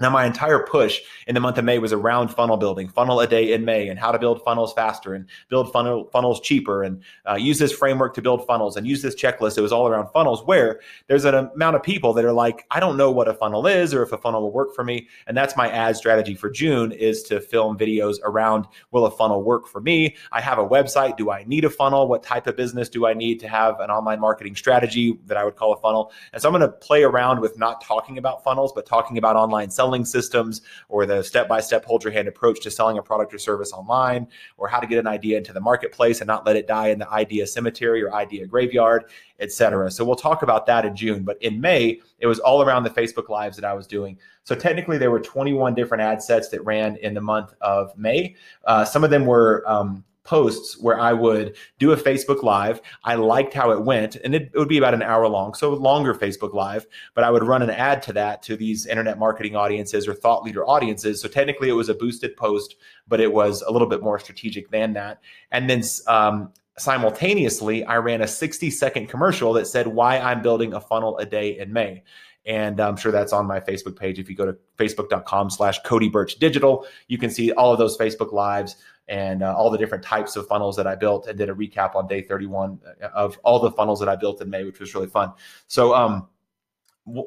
Now, 0.00 0.10
my 0.10 0.26
entire 0.26 0.58
push 0.58 1.00
in 1.28 1.36
the 1.36 1.40
month 1.40 1.56
of 1.56 1.64
May 1.64 1.78
was 1.78 1.92
around 1.92 2.28
funnel 2.28 2.56
building, 2.56 2.88
funnel 2.88 3.20
a 3.20 3.28
day 3.28 3.52
in 3.52 3.64
May, 3.64 3.88
and 3.88 3.96
how 3.96 4.10
to 4.10 4.18
build 4.18 4.42
funnels 4.42 4.72
faster 4.72 5.14
and 5.14 5.26
build 5.48 5.72
funnel, 5.72 6.08
funnels 6.12 6.40
cheaper, 6.40 6.82
and 6.82 7.00
uh, 7.30 7.36
use 7.36 7.60
this 7.60 7.72
framework 7.72 8.12
to 8.14 8.22
build 8.22 8.44
funnels 8.44 8.76
and 8.76 8.88
use 8.88 9.02
this 9.02 9.14
checklist. 9.14 9.56
It 9.56 9.60
was 9.60 9.70
all 9.70 9.86
around 9.86 10.08
funnels, 10.08 10.44
where 10.44 10.80
there's 11.06 11.24
an 11.24 11.36
amount 11.36 11.76
of 11.76 11.84
people 11.84 12.12
that 12.14 12.24
are 12.24 12.32
like, 12.32 12.66
I 12.72 12.80
don't 12.80 12.96
know 12.96 13.12
what 13.12 13.28
a 13.28 13.34
funnel 13.34 13.68
is 13.68 13.94
or 13.94 14.02
if 14.02 14.10
a 14.10 14.18
funnel 14.18 14.42
will 14.42 14.50
work 14.50 14.74
for 14.74 14.82
me, 14.82 15.06
and 15.28 15.36
that's 15.36 15.56
my 15.56 15.70
ad 15.70 15.96
strategy 15.96 16.34
for 16.34 16.50
June 16.50 16.90
is 16.90 17.22
to 17.24 17.40
film 17.40 17.78
videos 17.78 18.16
around 18.24 18.66
will 18.90 19.06
a 19.06 19.12
funnel 19.12 19.44
work 19.44 19.68
for 19.68 19.80
me? 19.80 20.16
I 20.32 20.40
have 20.40 20.58
a 20.58 20.66
website. 20.66 21.16
Do 21.16 21.30
I 21.30 21.44
need 21.44 21.64
a 21.64 21.70
funnel? 21.70 22.08
What 22.08 22.24
type 22.24 22.48
of 22.48 22.56
business 22.56 22.88
do 22.88 23.06
I 23.06 23.14
need 23.14 23.38
to 23.40 23.48
have 23.48 23.78
an 23.78 23.90
online 23.90 24.18
marketing 24.18 24.56
strategy 24.56 25.20
that 25.26 25.36
I 25.36 25.44
would 25.44 25.54
call 25.54 25.72
a 25.72 25.76
funnel? 25.76 26.10
And 26.32 26.42
so 26.42 26.48
I'm 26.48 26.52
going 26.52 26.68
to 26.68 26.76
play 26.76 27.04
around 27.04 27.38
with 27.38 27.56
not 27.60 27.80
talking 27.80 28.18
about 28.18 28.42
funnels, 28.42 28.72
but 28.72 28.86
talking 28.86 29.18
about 29.18 29.36
online 29.36 29.70
selling 29.70 29.83
selling 29.84 30.04
systems 30.06 30.62
or 30.88 31.04
the 31.04 31.22
step 31.22 31.46
by 31.46 31.60
step 31.60 31.84
hold 31.84 32.02
your 32.02 32.12
hand 32.12 32.26
approach 32.26 32.58
to 32.62 32.70
selling 32.70 32.96
a 32.96 33.02
product 33.02 33.34
or 33.34 33.38
service 33.38 33.70
online 33.70 34.26
or 34.56 34.66
how 34.66 34.80
to 34.80 34.86
get 34.86 34.98
an 34.98 35.06
idea 35.06 35.36
into 35.36 35.52
the 35.52 35.60
marketplace 35.60 36.22
and 36.22 36.26
not 36.26 36.46
let 36.46 36.56
it 36.56 36.66
die 36.66 36.88
in 36.88 36.98
the 36.98 37.10
idea 37.10 37.46
cemetery 37.46 38.02
or 38.02 38.14
idea 38.14 38.46
graveyard, 38.46 39.04
etc. 39.40 39.90
So 39.90 40.02
we'll 40.02 40.16
talk 40.16 40.42
about 40.42 40.64
that 40.66 40.86
in 40.86 40.96
June. 40.96 41.22
But 41.22 41.36
in 41.42 41.60
May, 41.60 42.00
it 42.18 42.26
was 42.26 42.38
all 42.38 42.62
around 42.62 42.84
the 42.84 42.90
Facebook 42.90 43.28
Lives 43.28 43.56
that 43.58 43.66
I 43.66 43.74
was 43.74 43.86
doing. 43.86 44.18
So 44.44 44.54
technically, 44.54 44.96
there 44.96 45.10
were 45.10 45.20
21 45.20 45.74
different 45.74 46.00
ad 46.02 46.22
sets 46.22 46.48
that 46.48 46.64
ran 46.64 46.96
in 46.96 47.12
the 47.12 47.20
month 47.20 47.52
of 47.60 47.94
May. 47.98 48.36
Uh, 48.64 48.86
some 48.86 49.04
of 49.04 49.10
them 49.10 49.26
were 49.26 49.62
um, 49.66 50.02
posts 50.24 50.78
where 50.80 50.98
I 50.98 51.12
would 51.12 51.56
do 51.78 51.92
a 51.92 51.96
Facebook 51.96 52.42
Live. 52.42 52.80
I 53.04 53.14
liked 53.14 53.54
how 53.54 53.70
it 53.70 53.82
went, 53.82 54.16
and 54.16 54.34
it, 54.34 54.50
it, 54.54 54.58
would 54.58 54.68
be 54.68 54.78
about 54.78 54.94
an 54.94 55.02
hour 55.02 55.28
long, 55.28 55.54
so 55.54 55.72
longer 55.74 56.14
Facebook 56.14 56.54
Live. 56.54 56.86
But 57.14 57.24
I 57.24 57.30
would 57.30 57.44
run 57.44 57.62
an 57.62 57.70
ad 57.70 58.02
to 58.04 58.12
that 58.14 58.42
to 58.44 58.56
these 58.56 58.86
internet 58.86 59.18
marketing 59.18 59.54
audiences 59.54 60.08
or 60.08 60.14
thought 60.14 60.42
leader 60.42 60.66
audiences. 60.66 61.20
So 61.20 61.28
technically, 61.28 61.68
it 61.68 61.72
was 61.72 61.88
a 61.88 61.94
boosted 61.94 62.36
post, 62.36 62.76
but 63.06 63.20
it 63.20 63.32
was 63.32 63.62
a 63.62 63.70
little 63.70 63.88
bit 63.88 64.02
more 64.02 64.18
strategic 64.18 64.70
than 64.70 64.94
that. 64.94 65.20
And 65.52 65.68
then 65.68 65.82
um, 66.06 66.52
simultaneously, 66.78 67.84
I 67.84 67.96
ran 67.96 68.22
a 68.22 68.28
60 68.28 68.70
second 68.70 69.08
commercial 69.08 69.52
that 69.54 69.66
said 69.66 69.86
why 69.86 70.18
I'm 70.18 70.42
building 70.42 70.72
a 70.72 70.80
funnel 70.80 71.18
a 71.18 71.26
day 71.26 71.58
in 71.58 71.72
May. 71.72 72.02
And 72.46 72.78
I'm 72.78 72.96
sure 72.96 73.10
that's 73.10 73.32
on 73.32 73.46
my 73.46 73.58
Facebook 73.58 73.96
page. 73.96 74.18
If 74.18 74.28
you 74.28 74.36
go 74.36 74.44
to 74.44 74.56
facebook.com 74.76 75.48
slash 75.48 75.78
Cody 75.82 76.10
Birch 76.10 76.36
Digital, 76.36 76.86
you 77.08 77.16
can 77.16 77.30
see 77.30 77.52
all 77.52 77.72
of 77.72 77.78
those 77.78 77.96
Facebook 77.96 78.32
Lives 78.32 78.76
and 79.08 79.42
uh, 79.42 79.54
all 79.54 79.70
the 79.70 79.78
different 79.78 80.02
types 80.02 80.36
of 80.36 80.46
funnels 80.46 80.76
that 80.76 80.86
I 80.86 80.94
built 80.94 81.26
and 81.26 81.36
did 81.36 81.50
a 81.50 81.54
recap 81.54 81.94
on 81.94 82.06
day 82.06 82.22
31 82.22 82.80
uh, 83.02 83.06
of 83.08 83.38
all 83.44 83.58
the 83.58 83.70
funnels 83.70 84.00
that 84.00 84.08
I 84.08 84.16
built 84.16 84.40
in 84.40 84.50
May, 84.50 84.64
which 84.64 84.80
was 84.80 84.94
really 84.94 85.08
fun. 85.08 85.32
So, 85.66 85.94
um, 85.94 86.28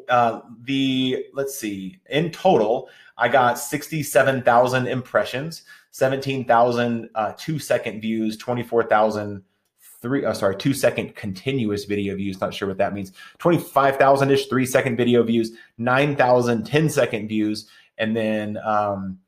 uh, 0.10 0.42
the 0.64 1.26
let's 1.34 1.58
see, 1.58 2.00
in 2.10 2.32
total, 2.32 2.90
I 3.18 3.28
got 3.30 3.60
67,000 3.60 4.88
impressions, 4.88 5.64
17,000 5.92 7.10
uh, 7.14 7.34
two 7.38 7.60
second 7.60 8.02
views, 8.02 8.38
24,000 8.38 9.44
three, 10.02 10.26
uh, 10.26 10.34
sorry, 10.34 10.56
two 10.56 10.74
second 10.74 11.16
continuous 11.16 11.86
video 11.86 12.16
views. 12.16 12.40
Not 12.40 12.54
sure 12.54 12.68
what 12.68 12.78
that 12.78 12.94
means. 12.94 13.12
25,000 13.40 14.32
ish 14.32 14.48
three 14.48 14.66
second 14.66 14.96
video 14.96 15.24
views, 15.24 15.52
9,000 15.78 16.64
10 16.64 16.90
second 16.90 17.28
views, 17.28 17.68
and 17.98 18.16
then, 18.16 18.58
um, 18.58 19.20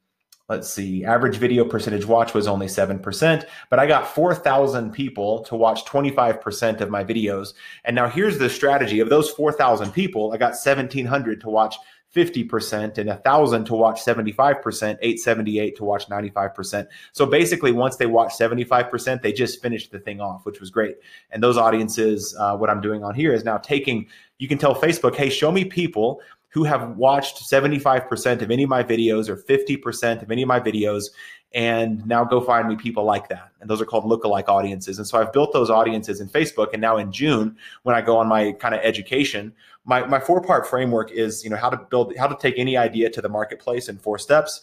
let's 0.50 0.70
see, 0.70 1.06
average 1.06 1.38
video 1.38 1.64
percentage 1.64 2.06
watch 2.06 2.34
was 2.34 2.48
only 2.48 2.66
7%, 2.66 3.46
but 3.70 3.80
I 3.80 3.86
got 3.86 4.08
4,000 4.08 4.92
people 4.92 5.44
to 5.44 5.56
watch 5.56 5.86
25% 5.86 6.82
of 6.82 6.90
my 6.90 7.04
videos. 7.04 7.54
And 7.86 7.96
now 7.96 8.10
here's 8.10 8.40
the 8.40 8.50
strategy 8.50 9.00
of 9.00 9.10
those 9.10 9.30
4,000 9.30 9.92
people, 9.92 10.34
I 10.34 10.38
got 10.38 10.52
1,700 10.52 11.42
to 11.42 11.50
watch 11.50 11.76
50% 12.16 12.98
and 12.98 13.08
1,000 13.08 13.66
to 13.66 13.76
watch 13.76 14.04
75%, 14.04 14.98
878 15.00 15.78
to 15.78 15.84
watch 15.84 16.10
95%. 16.10 16.88
So 17.12 17.26
basically, 17.28 17.72
once 17.72 17.98
they 17.98 18.08
watch 18.08 18.32
75%, 18.32 19.22
they 19.22 19.32
just 19.32 19.62
finished 19.62 19.92
the 19.92 20.00
thing 20.00 20.20
off, 20.20 20.46
which 20.46 20.60
was 20.60 20.72
great. 20.72 20.98
And 21.30 21.44
those 21.44 21.56
audiences, 21.58 22.36
uh, 22.40 22.58
what 22.58 22.72
I'm 22.72 22.82
doing 22.82 23.04
on 23.04 23.14
here 23.14 23.32
is 23.32 23.44
now 23.44 23.60
taking, 23.60 24.08
you 24.40 24.48
can 24.48 24.58
tell 24.58 24.74
Facebook, 24.74 25.16
hey, 25.16 25.30
show 25.30 25.52
me 25.52 25.66
people 25.66 26.20
who 26.50 26.64
have 26.64 26.98
watched 26.98 27.44
75% 27.50 28.42
of 28.42 28.52
any 28.52 28.64
of 28.64 28.70
my 28.70 28.84
videos 28.84 29.30
or 29.30 29.38
50% 29.38 30.22
of 30.22 30.32
any 30.32 30.42
of 30.42 30.48
my 30.48 30.60
videos 30.60 31.06
and 31.52 32.06
now 32.06 32.24
go 32.24 32.40
find 32.40 32.68
me 32.68 32.76
people 32.76 33.04
like 33.04 33.28
that. 33.30 33.52
And 33.60 33.70
those 33.70 33.82
are 33.82 33.86
called 33.86 34.04
lookalike 34.04 34.48
audiences. 34.48 34.98
And 35.00 35.08
so 35.08 35.20
i've 35.20 35.34
built 35.34 35.52
those 35.52 35.70
audiences 35.70 36.22
in 36.22 36.28
facebook 36.28 36.74
and 36.74 36.82
now 36.82 36.98
in 36.98 37.12
june 37.12 37.58
when 37.84 37.96
i 37.96 38.02
go 38.02 38.18
on 38.18 38.28
my 38.28 38.52
kind 38.54 38.76
of 38.76 38.82
education 38.84 39.54
my, 39.90 40.06
my 40.06 40.20
four 40.20 40.42
part 40.42 40.68
framework 40.68 41.12
is 41.12 41.44
you 41.44 41.50
know 41.50 41.58
how 41.58 41.70
to 41.70 41.78
build 41.78 42.16
how 42.16 42.28
to 42.28 42.38
take 42.40 42.56
any 42.58 42.78
idea 42.78 43.10
to 43.10 43.22
the 43.22 43.30
marketplace 43.30 43.90
in 43.90 43.98
four 43.98 44.20
steps. 44.20 44.62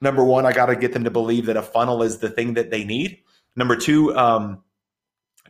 Number 0.00 0.24
one 0.24 0.46
i 0.46 0.52
got 0.52 0.66
to 0.66 0.76
get 0.76 0.92
them 0.92 1.04
to 1.04 1.10
believe 1.10 1.46
that 1.46 1.56
a 1.56 1.62
funnel 1.62 2.02
is 2.02 2.18
the 2.18 2.30
thing 2.30 2.54
that 2.54 2.70
they 2.70 2.84
need. 2.84 3.20
Number 3.56 3.76
two, 3.76 4.16
um, 4.16 4.62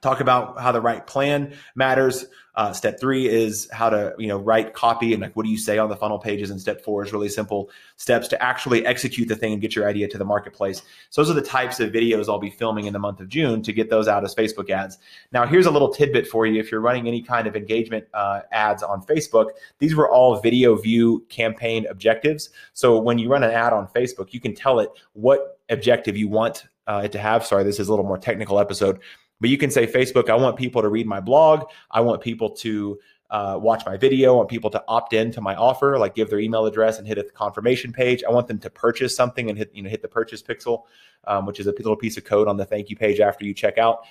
talk 0.04 0.20
about 0.20 0.60
how 0.60 0.70
the 0.70 0.80
right 0.80 1.04
plan 1.06 1.54
matters. 1.74 2.26
Uh, 2.56 2.72
step 2.72 3.00
three 3.00 3.28
is 3.28 3.68
how 3.72 3.90
to 3.90 4.14
you 4.16 4.28
know 4.28 4.38
write 4.38 4.74
copy 4.74 5.12
and 5.12 5.20
like 5.20 5.34
what 5.34 5.44
do 5.44 5.50
you 5.50 5.58
say 5.58 5.76
on 5.76 5.88
the 5.88 5.96
funnel 5.96 6.20
pages. 6.20 6.50
And 6.50 6.60
step 6.60 6.84
four 6.84 7.04
is 7.04 7.12
really 7.12 7.28
simple 7.28 7.68
steps 7.96 8.28
to 8.28 8.40
actually 8.40 8.86
execute 8.86 9.26
the 9.26 9.34
thing 9.34 9.54
and 9.54 9.60
get 9.60 9.74
your 9.74 9.88
idea 9.88 10.06
to 10.06 10.18
the 10.18 10.24
marketplace. 10.24 10.82
So 11.10 11.20
those 11.20 11.32
are 11.32 11.34
the 11.34 11.42
types 11.42 11.80
of 11.80 11.90
videos 11.90 12.28
I'll 12.28 12.38
be 12.38 12.50
filming 12.50 12.84
in 12.84 12.92
the 12.92 13.00
month 13.00 13.18
of 13.18 13.28
June 13.28 13.60
to 13.62 13.72
get 13.72 13.90
those 13.90 14.06
out 14.06 14.22
as 14.22 14.36
Facebook 14.36 14.70
ads. 14.70 14.98
Now 15.32 15.46
here's 15.46 15.66
a 15.66 15.70
little 15.70 15.92
tidbit 15.92 16.28
for 16.28 16.46
you: 16.46 16.60
if 16.60 16.70
you're 16.70 16.80
running 16.80 17.08
any 17.08 17.22
kind 17.22 17.48
of 17.48 17.56
engagement 17.56 18.04
uh, 18.14 18.42
ads 18.52 18.84
on 18.84 19.02
Facebook, 19.02 19.46
these 19.80 19.96
were 19.96 20.08
all 20.08 20.38
video 20.40 20.76
view 20.76 21.24
campaign 21.28 21.86
objectives. 21.90 22.50
So 22.72 23.00
when 23.00 23.18
you 23.18 23.28
run 23.28 23.42
an 23.42 23.50
ad 23.50 23.72
on 23.72 23.88
Facebook, 23.88 24.32
you 24.32 24.38
can 24.38 24.54
tell 24.54 24.78
it 24.78 24.90
what 25.14 25.58
objective 25.70 26.16
you 26.16 26.28
want 26.28 26.66
uh, 26.86 27.02
it 27.04 27.12
to 27.12 27.18
have. 27.18 27.44
Sorry, 27.44 27.64
this 27.64 27.80
is 27.80 27.88
a 27.88 27.90
little 27.90 28.04
more 28.04 28.18
technical 28.18 28.60
episode 28.60 29.00
but 29.40 29.50
you 29.50 29.58
can 29.58 29.70
say, 29.70 29.86
Facebook, 29.86 30.30
I 30.30 30.36
want 30.36 30.56
people 30.56 30.82
to 30.82 30.88
read 30.88 31.06
my 31.06 31.20
blog. 31.20 31.64
I 31.90 32.00
want 32.00 32.22
people 32.22 32.50
to 32.50 32.98
uh, 33.30 33.58
watch 33.60 33.84
my 33.84 33.96
video. 33.96 34.34
I 34.34 34.36
want 34.36 34.48
people 34.48 34.70
to 34.70 34.84
opt 34.86 35.12
in 35.12 35.32
to 35.32 35.40
my 35.40 35.54
offer, 35.56 35.98
like 35.98 36.14
give 36.14 36.30
their 36.30 36.38
email 36.38 36.66
address 36.66 36.98
and 36.98 37.06
hit 37.06 37.18
a 37.18 37.24
confirmation 37.24 37.92
page. 37.92 38.22
I 38.26 38.30
want 38.30 38.46
them 38.46 38.58
to 38.60 38.70
purchase 38.70 39.16
something 39.16 39.48
and 39.48 39.58
hit, 39.58 39.70
you 39.74 39.82
know, 39.82 39.90
hit 39.90 40.02
the 40.02 40.08
purchase 40.08 40.42
pixel, 40.42 40.82
um, 41.26 41.46
which 41.46 41.58
is 41.58 41.66
a 41.66 41.72
little 41.72 41.96
piece 41.96 42.16
of 42.16 42.24
code 42.24 42.48
on 42.48 42.56
the 42.56 42.64
thank 42.64 42.90
you 42.90 42.96
page 42.96 43.20
after 43.20 43.44
you 43.44 43.52
check 43.52 43.76
out. 43.76 44.04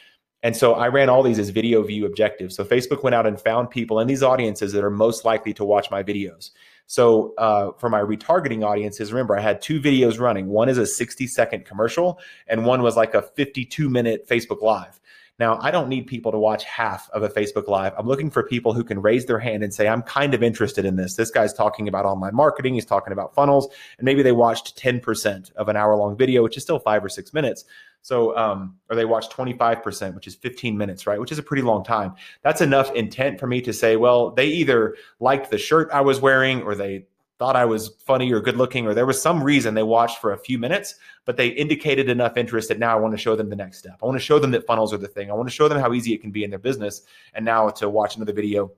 And 0.43 0.55
so 0.55 0.73
I 0.73 0.89
ran 0.89 1.07
all 1.07 1.23
these 1.23 1.39
as 1.39 1.49
video 1.49 1.81
view 1.83 2.05
objectives. 2.05 2.55
So 2.55 2.65
Facebook 2.65 3.01
went 3.01 3.15
out 3.15 3.25
and 3.25 3.39
found 3.39 3.69
people 3.69 4.01
in 4.01 4.07
these 4.07 4.21
audiences 4.21 4.73
that 4.73 4.83
are 4.83 4.91
most 4.91 5.23
likely 5.23 5.53
to 5.53 5.63
watch 5.63 5.89
my 5.89 6.03
videos. 6.03 6.51
So 6.85 7.33
uh, 7.37 7.71
for 7.77 7.89
my 7.89 8.01
retargeting 8.01 8.65
audiences, 8.65 9.13
remember 9.13 9.37
I 9.37 9.41
had 9.41 9.61
two 9.61 9.79
videos 9.79 10.19
running. 10.19 10.47
One 10.47 10.67
is 10.67 10.77
a 10.77 10.85
60 10.85 11.27
second 11.27 11.63
commercial, 11.63 12.19
and 12.47 12.65
one 12.65 12.81
was 12.81 12.97
like 12.97 13.13
a 13.13 13.21
52 13.21 13.89
minute 13.89 14.27
Facebook 14.27 14.61
Live. 14.61 14.99
Now, 15.39 15.57
I 15.61 15.71
don't 15.71 15.89
need 15.89 16.05
people 16.05 16.31
to 16.31 16.37
watch 16.37 16.63
half 16.63 17.09
of 17.09 17.23
a 17.23 17.29
Facebook 17.29 17.67
Live. 17.67 17.93
I'm 17.97 18.07
looking 18.07 18.29
for 18.29 18.43
people 18.43 18.73
who 18.73 18.83
can 18.83 19.01
raise 19.01 19.25
their 19.25 19.39
hand 19.39 19.63
and 19.63 19.73
say, 19.73 19.87
I'm 19.87 20.03
kind 20.03 20.33
of 20.35 20.43
interested 20.43 20.85
in 20.85 20.95
this. 20.95 21.15
This 21.15 21.31
guy's 21.31 21.53
talking 21.53 21.87
about 21.87 22.05
online 22.05 22.35
marketing, 22.35 22.75
he's 22.75 22.85
talking 22.85 23.13
about 23.13 23.33
funnels, 23.33 23.67
and 23.97 24.05
maybe 24.05 24.21
they 24.21 24.31
watched 24.31 24.77
10% 24.77 25.51
of 25.53 25.69
an 25.69 25.75
hour 25.75 25.95
long 25.95 26.15
video, 26.15 26.43
which 26.43 26.55
is 26.55 26.63
still 26.63 26.79
five 26.79 27.03
or 27.03 27.09
six 27.09 27.33
minutes. 27.33 27.65
So, 28.03 28.37
um, 28.37 28.75
or 28.89 28.95
they 28.95 29.05
watched 29.05 29.31
25%, 29.31 30.13
which 30.13 30.27
is 30.27 30.35
15 30.35 30.77
minutes, 30.77 31.07
right? 31.07 31.19
Which 31.19 31.31
is 31.31 31.39
a 31.39 31.43
pretty 31.43 31.63
long 31.63 31.83
time. 31.83 32.13
That's 32.43 32.61
enough 32.61 32.93
intent 32.93 33.39
for 33.39 33.47
me 33.47 33.61
to 33.61 33.73
say, 33.73 33.95
well, 33.95 34.31
they 34.31 34.47
either 34.47 34.95
liked 35.19 35.49
the 35.49 35.57
shirt 35.57 35.89
I 35.91 36.01
was 36.01 36.19
wearing 36.19 36.61
or 36.63 36.75
they 36.75 37.05
thought 37.39 37.55
I 37.55 37.65
was 37.65 37.89
funny 38.05 38.31
or 38.31 38.39
good 38.39 38.57
looking, 38.57 38.85
or 38.85 38.93
there 38.93 39.05
was 39.05 39.21
some 39.21 39.43
reason 39.43 39.73
they 39.73 39.83
watched 39.83 40.19
for 40.19 40.33
a 40.33 40.37
few 40.37 40.57
minutes, 40.57 40.95
but 41.25 41.35
they 41.35 41.47
indicated 41.47 42.09
enough 42.09 42.37
interest 42.37 42.69
that 42.69 42.79
now 42.79 42.95
I 42.95 42.99
want 42.99 43.13
to 43.13 43.17
show 43.17 43.35
them 43.35 43.49
the 43.49 43.55
next 43.55 43.79
step. 43.79 43.99
I 44.01 44.05
want 44.05 44.15
to 44.17 44.23
show 44.23 44.39
them 44.39 44.51
that 44.51 44.65
funnels 44.65 44.93
are 44.93 44.97
the 44.97 45.07
thing. 45.07 45.31
I 45.31 45.33
want 45.33 45.49
to 45.49 45.55
show 45.55 45.67
them 45.67 45.79
how 45.79 45.93
easy 45.93 46.13
it 46.13 46.21
can 46.21 46.31
be 46.31 46.43
in 46.43 46.49
their 46.49 46.59
business. 46.59 47.01
And 47.33 47.43
now 47.43 47.69
to 47.69 47.89
watch 47.89 48.15
another 48.15 48.33
video 48.33 48.71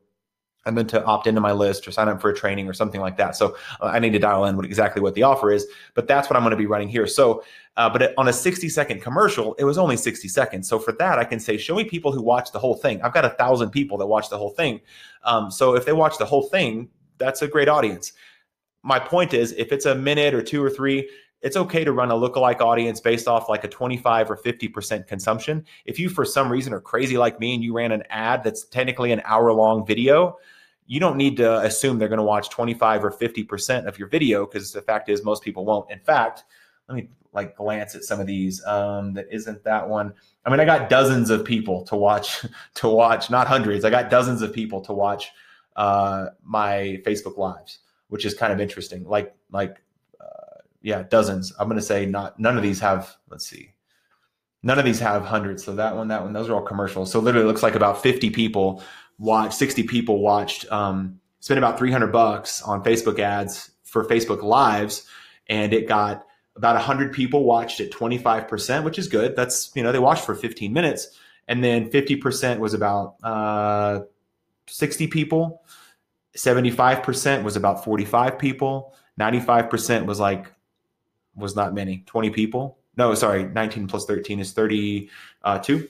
and 0.65 0.75
then 0.75 0.87
to 0.87 1.03
opt 1.05 1.27
into 1.27 1.41
my 1.41 1.51
list 1.51 1.87
or 1.87 1.91
sign 1.91 2.07
up 2.07 2.19
for 2.19 2.29
a 2.29 2.35
training 2.35 2.67
or 2.67 2.73
something 2.73 2.99
like 2.99 3.17
that. 3.17 3.35
So 3.35 3.55
uh, 3.81 3.85
I 3.85 3.99
need 3.99 4.13
to 4.13 4.19
dial 4.19 4.45
in 4.45 4.55
what 4.55 4.65
exactly 4.65 5.01
what 5.01 5.13
the 5.13 5.21
offer 5.21 5.51
is, 5.51 5.67
but 5.93 6.07
that's 6.07 6.27
what 6.27 6.37
I'm 6.37 6.41
going 6.41 6.51
to 6.51 6.57
be 6.57 6.65
running 6.65 6.89
here. 6.89 7.05
So, 7.05 7.43
uh, 7.77 7.89
but 7.89 8.15
on 8.17 8.27
a 8.27 8.33
60 8.33 8.67
second 8.69 9.01
commercial, 9.01 9.53
it 9.55 9.63
was 9.63 9.77
only 9.77 9.95
60 9.95 10.27
seconds. 10.27 10.67
So 10.67 10.79
for 10.79 10.91
that, 10.93 11.19
I 11.19 11.23
can 11.23 11.39
say, 11.39 11.57
show 11.57 11.75
me 11.75 11.83
people 11.83 12.11
who 12.11 12.21
watch 12.21 12.51
the 12.51 12.59
whole 12.59 12.75
thing. 12.75 13.01
I've 13.03 13.13
got 13.13 13.25
a 13.25 13.29
thousand 13.29 13.69
people 13.69 13.97
that 13.99 14.07
watch 14.07 14.29
the 14.29 14.37
whole 14.37 14.51
thing. 14.51 14.81
Um, 15.23 15.51
so 15.51 15.75
if 15.75 15.85
they 15.85 15.93
watch 15.93 16.17
the 16.17 16.25
whole 16.25 16.43
thing, 16.43 16.89
that's 17.17 17.43
a 17.43 17.47
great 17.47 17.69
audience 17.69 18.13
my 18.85 18.99
point 18.99 19.33
is 19.33 19.51
if 19.53 19.71
it's 19.71 19.87
a 19.87 19.95
minute 19.95 20.35
or 20.35 20.43
two 20.43 20.63
or 20.63 20.69
three, 20.69 21.09
it's 21.41 21.57
okay 21.57 21.83
to 21.83 21.91
run 21.91 22.11
a 22.11 22.13
lookalike 22.13 22.61
audience 22.61 22.99
based 22.99 23.27
off 23.27 23.49
like 23.49 23.63
a 23.63 23.67
25 23.67 24.29
or 24.29 24.37
50% 24.37 25.07
consumption. 25.07 25.65
If 25.85 25.99
you, 25.99 26.07
for 26.07 26.23
some 26.23 26.51
reason, 26.51 26.71
are 26.71 26.79
crazy 26.79 27.17
like 27.17 27.39
me 27.39 27.55
and 27.55 27.63
you 27.63 27.73
ran 27.73 27.91
an 27.91 28.03
ad 28.11 28.43
that's 28.43 28.65
technically 28.65 29.11
an 29.11 29.23
hour 29.25 29.51
long 29.51 29.85
video, 29.85 30.37
you 30.85 30.99
don't 30.99 31.17
need 31.17 31.35
to 31.37 31.61
assume 31.61 31.97
they're 31.97 32.07
going 32.07 32.19
to 32.19 32.23
watch 32.23 32.51
25 32.51 33.05
or 33.05 33.11
50% 33.11 33.87
of 33.87 33.97
your 33.97 34.07
video 34.07 34.45
because 34.45 34.71
the 34.71 34.83
fact 34.83 35.09
is 35.09 35.23
most 35.23 35.43
people 35.43 35.65
won't. 35.65 35.89
In 35.89 35.99
fact, 35.99 36.43
let 36.87 36.95
me 36.95 37.09
like 37.33 37.55
glance 37.55 37.95
at 37.95 38.03
some 38.03 38.19
of 38.19 38.27
these. 38.27 38.63
Um, 38.65 39.13
that 39.13 39.25
isn't 39.31 39.63
that 39.63 39.89
one. 39.89 40.13
I 40.45 40.51
mean, 40.51 40.59
I 40.59 40.65
got 40.65 40.89
dozens 40.89 41.31
of 41.31 41.43
people 41.43 41.83
to 41.85 41.95
watch, 41.95 42.45
to 42.75 42.87
watch, 42.87 43.31
not 43.31 43.47
hundreds. 43.47 43.83
I 43.83 43.89
got 43.89 44.11
dozens 44.11 44.43
of 44.43 44.53
people 44.53 44.79
to 44.81 44.93
watch 44.93 45.31
uh, 45.75 46.27
my 46.43 47.01
Facebook 47.03 47.37
lives 47.37 47.79
which 48.09 48.25
is 48.25 48.33
kind 48.33 48.53
of 48.53 48.59
interesting. 48.59 49.03
Like 49.03 49.35
like 49.51 49.81
uh, 50.19 50.61
yeah, 50.81 51.03
dozens. 51.03 51.53
I'm 51.59 51.67
going 51.67 51.79
to 51.79 51.85
say 51.85 52.05
not 52.05 52.39
none 52.39 52.57
of 52.57 52.63
these 52.63 52.79
have. 52.79 53.15
Let's 53.29 53.47
see. 53.47 53.73
None 54.63 54.79
of 54.79 54.85
these 54.85 54.99
have 54.99 55.23
hundreds. 55.25 55.63
So 55.63 55.75
that 55.75 55.95
one, 55.95 56.07
that 56.07 56.23
one, 56.23 56.33
those 56.33 56.49
are 56.49 56.55
all 56.55 56.63
commercials. 56.63 57.11
So 57.11 57.19
literally, 57.19 57.45
looks 57.45 57.61
like 57.61 57.75
about 57.75 58.01
50 58.01 58.31
people 58.31 58.81
watched, 59.19 59.53
60 59.53 59.83
people 59.83 60.19
watched. 60.19 60.71
Um, 60.71 61.19
spent 61.39 61.59
about 61.59 61.77
300 61.77 62.11
bucks 62.11 62.63
on 62.63 62.83
Facebook 62.83 63.19
ads 63.19 63.69
for 63.83 64.03
Facebook 64.05 64.41
Lives, 64.41 65.07
and 65.47 65.73
it 65.73 65.87
got 65.87 66.25
about 66.55 66.75
100 66.75 67.13
people 67.13 67.43
watched 67.43 67.79
at 67.79 67.91
25%, 67.91 68.83
which 68.83 68.97
is 68.97 69.07
good. 69.07 69.35
That's 69.35 69.71
you 69.75 69.83
know 69.83 69.91
they 69.91 69.99
watched 69.99 70.25
for 70.25 70.33
15 70.35 70.73
minutes, 70.73 71.09
and 71.47 71.63
then 71.63 71.89
50% 71.91 72.59
was 72.59 72.73
about 72.73 73.15
uh, 73.23 74.01
60 74.67 75.07
people 75.07 75.61
75% 76.35 77.43
was 77.43 77.55
about 77.55 77.83
45 77.83 78.37
people. 78.37 78.93
95% 79.19 80.05
was 80.05 80.19
like, 80.19 80.51
was 81.35 81.55
not 81.55 81.73
many, 81.73 82.03
20 82.05 82.29
people. 82.29 82.77
No, 82.97 83.13
sorry, 83.13 83.43
19 83.43 83.87
plus 83.87 84.05
13 84.05 84.39
is 84.39 84.53
32. 84.53 85.89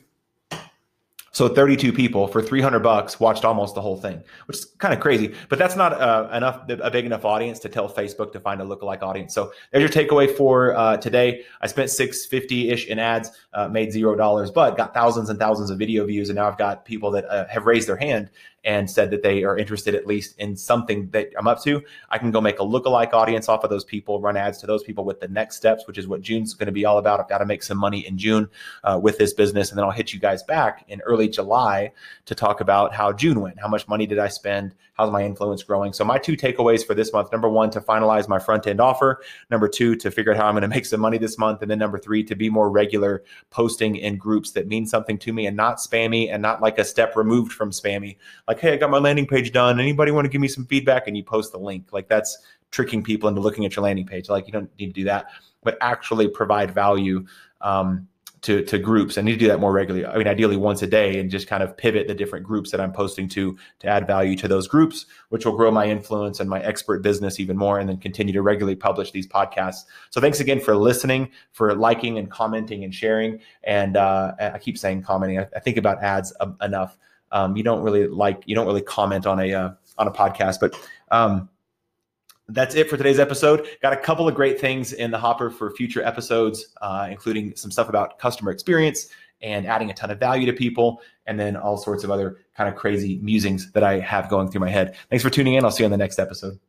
So 1.35 1.49
32 1.49 1.91
people 1.91 2.29
for 2.29 2.41
300 2.41 2.79
bucks 2.79 3.19
watched 3.19 3.43
almost 3.43 3.75
the 3.75 3.81
whole 3.81 3.97
thing, 3.97 4.23
which 4.45 4.59
is 4.59 4.65
kind 4.77 4.93
of 4.93 5.01
crazy. 5.01 5.35
But 5.49 5.59
that's 5.59 5.75
not 5.75 5.91
uh, 5.91 6.29
enough, 6.31 6.61
a 6.69 6.89
big 6.89 7.05
enough 7.05 7.25
audience 7.25 7.59
to 7.59 7.67
tell 7.67 7.89
Facebook 7.89 8.31
to 8.31 8.39
find 8.39 8.61
a 8.61 8.63
lookalike 8.63 9.03
audience. 9.03 9.33
So 9.33 9.51
there's 9.73 9.81
your 9.81 9.89
takeaway 9.89 10.33
for 10.33 10.73
uh, 10.77 10.95
today. 10.95 11.43
I 11.59 11.67
spent 11.67 11.89
650 11.89 12.69
ish 12.69 12.87
in 12.87 12.99
ads, 12.99 13.31
uh, 13.53 13.67
made 13.67 13.91
zero 13.91 14.15
dollars, 14.15 14.49
but 14.49 14.77
got 14.77 14.93
thousands 14.93 15.29
and 15.29 15.37
thousands 15.37 15.71
of 15.71 15.77
video 15.77 16.05
views, 16.05 16.29
and 16.29 16.37
now 16.37 16.47
I've 16.47 16.57
got 16.57 16.85
people 16.85 17.11
that 17.11 17.25
uh, 17.25 17.45
have 17.49 17.65
raised 17.65 17.89
their 17.89 17.97
hand 17.97 18.29
and 18.65 18.89
said 18.89 19.11
that 19.11 19.21
they 19.21 19.43
are 19.43 19.57
interested 19.57 19.95
at 19.95 20.07
least 20.07 20.37
in 20.39 20.57
something 20.57 21.07
that 21.11 21.29
I'm 21.37 21.47
up 21.47 21.61
to, 21.63 21.81
I 22.09 22.17
can 22.17 22.31
go 22.31 22.41
make 22.41 22.59
a 22.59 22.63
lookalike 22.63 23.13
audience 23.13 23.47
off 23.47 23.63
of 23.63 23.69
those 23.69 23.83
people, 23.83 24.19
run 24.19 24.35
ads 24.35 24.57
to 24.59 24.67
those 24.67 24.83
people 24.83 25.05
with 25.05 25.19
the 25.19 25.27
next 25.27 25.55
steps, 25.55 25.85
which 25.87 25.99
is 25.99 26.07
what 26.07 26.21
June's 26.21 26.55
going 26.55 26.65
to 26.65 26.71
be 26.71 26.83
all 26.83 26.97
about. 26.97 27.19
I've 27.19 27.29
got 27.29 27.37
to 27.37 27.45
make 27.45 27.61
some 27.61 27.77
money 27.77 28.05
in 28.05 28.17
June 28.17 28.49
uh, 28.83 28.99
with 29.01 29.19
this 29.19 29.33
business. 29.33 29.69
And 29.69 29.77
then 29.77 29.85
I'll 29.85 29.91
hit 29.91 30.13
you 30.13 30.19
guys 30.19 30.41
back 30.43 30.83
in 30.87 30.99
early 31.01 31.29
July 31.29 31.91
to 32.25 32.35
talk 32.35 32.59
about 32.59 32.93
how 32.93 33.13
June 33.13 33.39
went. 33.39 33.59
How 33.59 33.67
much 33.67 33.87
money 33.87 34.07
did 34.07 34.19
I 34.19 34.27
spend? 34.27 34.73
How's 34.95 35.11
my 35.11 35.23
influence 35.25 35.61
growing? 35.61 35.91
So, 35.91 36.05
my 36.05 36.17
two 36.17 36.37
takeaways 36.37 36.85
for 36.85 36.93
this 36.93 37.11
month 37.11 37.31
number 37.33 37.49
one, 37.49 37.69
to 37.71 37.81
finalize 37.81 38.29
my 38.29 38.39
front 38.39 38.65
end 38.65 38.79
offer. 38.79 39.21
Number 39.51 39.67
two, 39.67 39.95
to 39.97 40.09
figure 40.09 40.31
out 40.31 40.37
how 40.37 40.47
I'm 40.47 40.53
going 40.53 40.61
to 40.61 40.69
make 40.69 40.85
some 40.85 41.01
money 41.01 41.17
this 41.17 41.37
month. 41.37 41.61
And 41.61 41.69
then 41.69 41.79
number 41.79 41.99
three, 41.99 42.23
to 42.23 42.35
be 42.35 42.49
more 42.49 42.69
regular 42.69 43.23
posting 43.49 43.97
in 43.97 44.17
groups 44.17 44.51
that 44.51 44.67
mean 44.67 44.85
something 44.85 45.17
to 45.19 45.33
me 45.33 45.47
and 45.47 45.57
not 45.57 45.77
spammy 45.77 46.31
and 46.31 46.41
not 46.41 46.61
like 46.61 46.79
a 46.79 46.85
step 46.85 47.17
removed 47.17 47.51
from 47.51 47.71
spammy. 47.71 48.15
Like, 48.47 48.54
like, 48.55 48.61
hey, 48.61 48.73
I 48.73 48.77
got 48.77 48.89
my 48.89 48.97
landing 48.97 49.27
page 49.27 49.51
done. 49.51 49.79
Anybody 49.79 50.11
want 50.11 50.25
to 50.25 50.29
give 50.29 50.41
me 50.41 50.47
some 50.47 50.65
feedback? 50.65 51.07
And 51.07 51.15
you 51.15 51.23
post 51.23 51.51
the 51.51 51.59
link. 51.59 51.91
Like 51.91 52.07
that's 52.07 52.37
tricking 52.71 53.03
people 53.03 53.29
into 53.29 53.41
looking 53.41 53.65
at 53.65 53.75
your 53.75 53.83
landing 53.83 54.05
page. 54.05 54.29
Like 54.29 54.47
you 54.47 54.53
don't 54.53 54.69
need 54.79 54.87
to 54.87 54.93
do 54.93 55.03
that, 55.05 55.27
but 55.63 55.77
actually 55.81 56.27
provide 56.27 56.73
value 56.73 57.25
um, 57.61 58.07
to, 58.41 58.63
to 58.63 58.77
groups. 58.77 59.17
I 59.17 59.21
need 59.21 59.31
to 59.33 59.37
do 59.37 59.47
that 59.47 59.59
more 59.59 59.71
regularly. 59.71 60.05
I 60.05 60.17
mean, 60.17 60.27
ideally 60.27 60.55
once 60.55 60.81
a 60.83 60.87
day 60.87 61.19
and 61.19 61.31
just 61.31 61.47
kind 61.47 61.63
of 61.63 61.75
pivot 61.75 62.07
the 62.07 62.13
different 62.13 62.45
groups 62.45 62.69
that 62.71 62.79
I'm 62.79 62.91
posting 62.91 63.27
to 63.29 63.57
to 63.79 63.87
add 63.87 64.05
value 64.05 64.35
to 64.37 64.47
those 64.47 64.67
groups, 64.67 65.07
which 65.29 65.45
will 65.45 65.55
grow 65.55 65.71
my 65.71 65.87
influence 65.87 66.39
and 66.39 66.49
my 66.49 66.61
expert 66.61 67.01
business 67.01 67.39
even 67.39 67.57
more 67.57 67.79
and 67.79 67.89
then 67.89 67.97
continue 67.97 68.33
to 68.33 68.43
regularly 68.43 68.75
publish 68.75 69.11
these 69.11 69.25
podcasts. 69.27 69.85
So 70.11 70.21
thanks 70.21 70.39
again 70.39 70.59
for 70.59 70.75
listening, 70.75 71.31
for 71.53 71.73
liking 71.73 72.19
and 72.19 72.29
commenting 72.29 72.83
and 72.83 72.93
sharing. 72.93 73.39
And 73.63 73.97
uh, 73.97 74.33
I 74.39 74.59
keep 74.59 74.77
saying 74.77 75.01
commenting. 75.01 75.39
I, 75.39 75.47
I 75.55 75.59
think 75.59 75.77
about 75.77 76.03
ads 76.03 76.31
enough 76.61 76.97
um, 77.31 77.55
you 77.55 77.63
don't 77.63 77.81
really 77.81 78.07
like 78.07 78.43
you 78.45 78.55
don't 78.55 78.67
really 78.67 78.81
comment 78.81 79.25
on 79.25 79.39
a 79.39 79.53
uh, 79.53 79.69
on 79.97 80.07
a 80.07 80.11
podcast 80.11 80.59
but 80.59 80.77
um, 81.11 81.49
that's 82.49 82.75
it 82.75 82.89
for 82.89 82.95
today's 82.95 83.17
episode. 83.17 83.67
Got 83.81 83.93
a 83.93 83.97
couple 83.97 84.27
of 84.27 84.35
great 84.35 84.59
things 84.59 84.93
in 84.93 85.09
the 85.09 85.17
hopper 85.17 85.49
for 85.49 85.71
future 85.71 86.03
episodes 86.03 86.67
uh, 86.81 87.07
including 87.09 87.55
some 87.55 87.71
stuff 87.71 87.89
about 87.89 88.19
customer 88.19 88.51
experience 88.51 89.09
and 89.41 89.65
adding 89.65 89.89
a 89.89 89.93
ton 89.93 90.11
of 90.11 90.19
value 90.19 90.45
to 90.45 90.53
people 90.53 91.01
and 91.25 91.39
then 91.39 91.55
all 91.55 91.77
sorts 91.77 92.03
of 92.03 92.11
other 92.11 92.37
kind 92.55 92.69
of 92.69 92.75
crazy 92.75 93.19
musings 93.21 93.71
that 93.73 93.83
i 93.83 93.99
have 93.99 94.29
going 94.29 94.49
through 94.49 94.61
my 94.61 94.69
head. 94.69 94.95
Thanks 95.09 95.23
for 95.23 95.29
tuning 95.29 95.55
in. 95.55 95.65
I'll 95.65 95.71
see 95.71 95.83
you 95.83 95.85
on 95.85 95.91
the 95.91 95.97
next 95.97 96.19
episode 96.19 96.59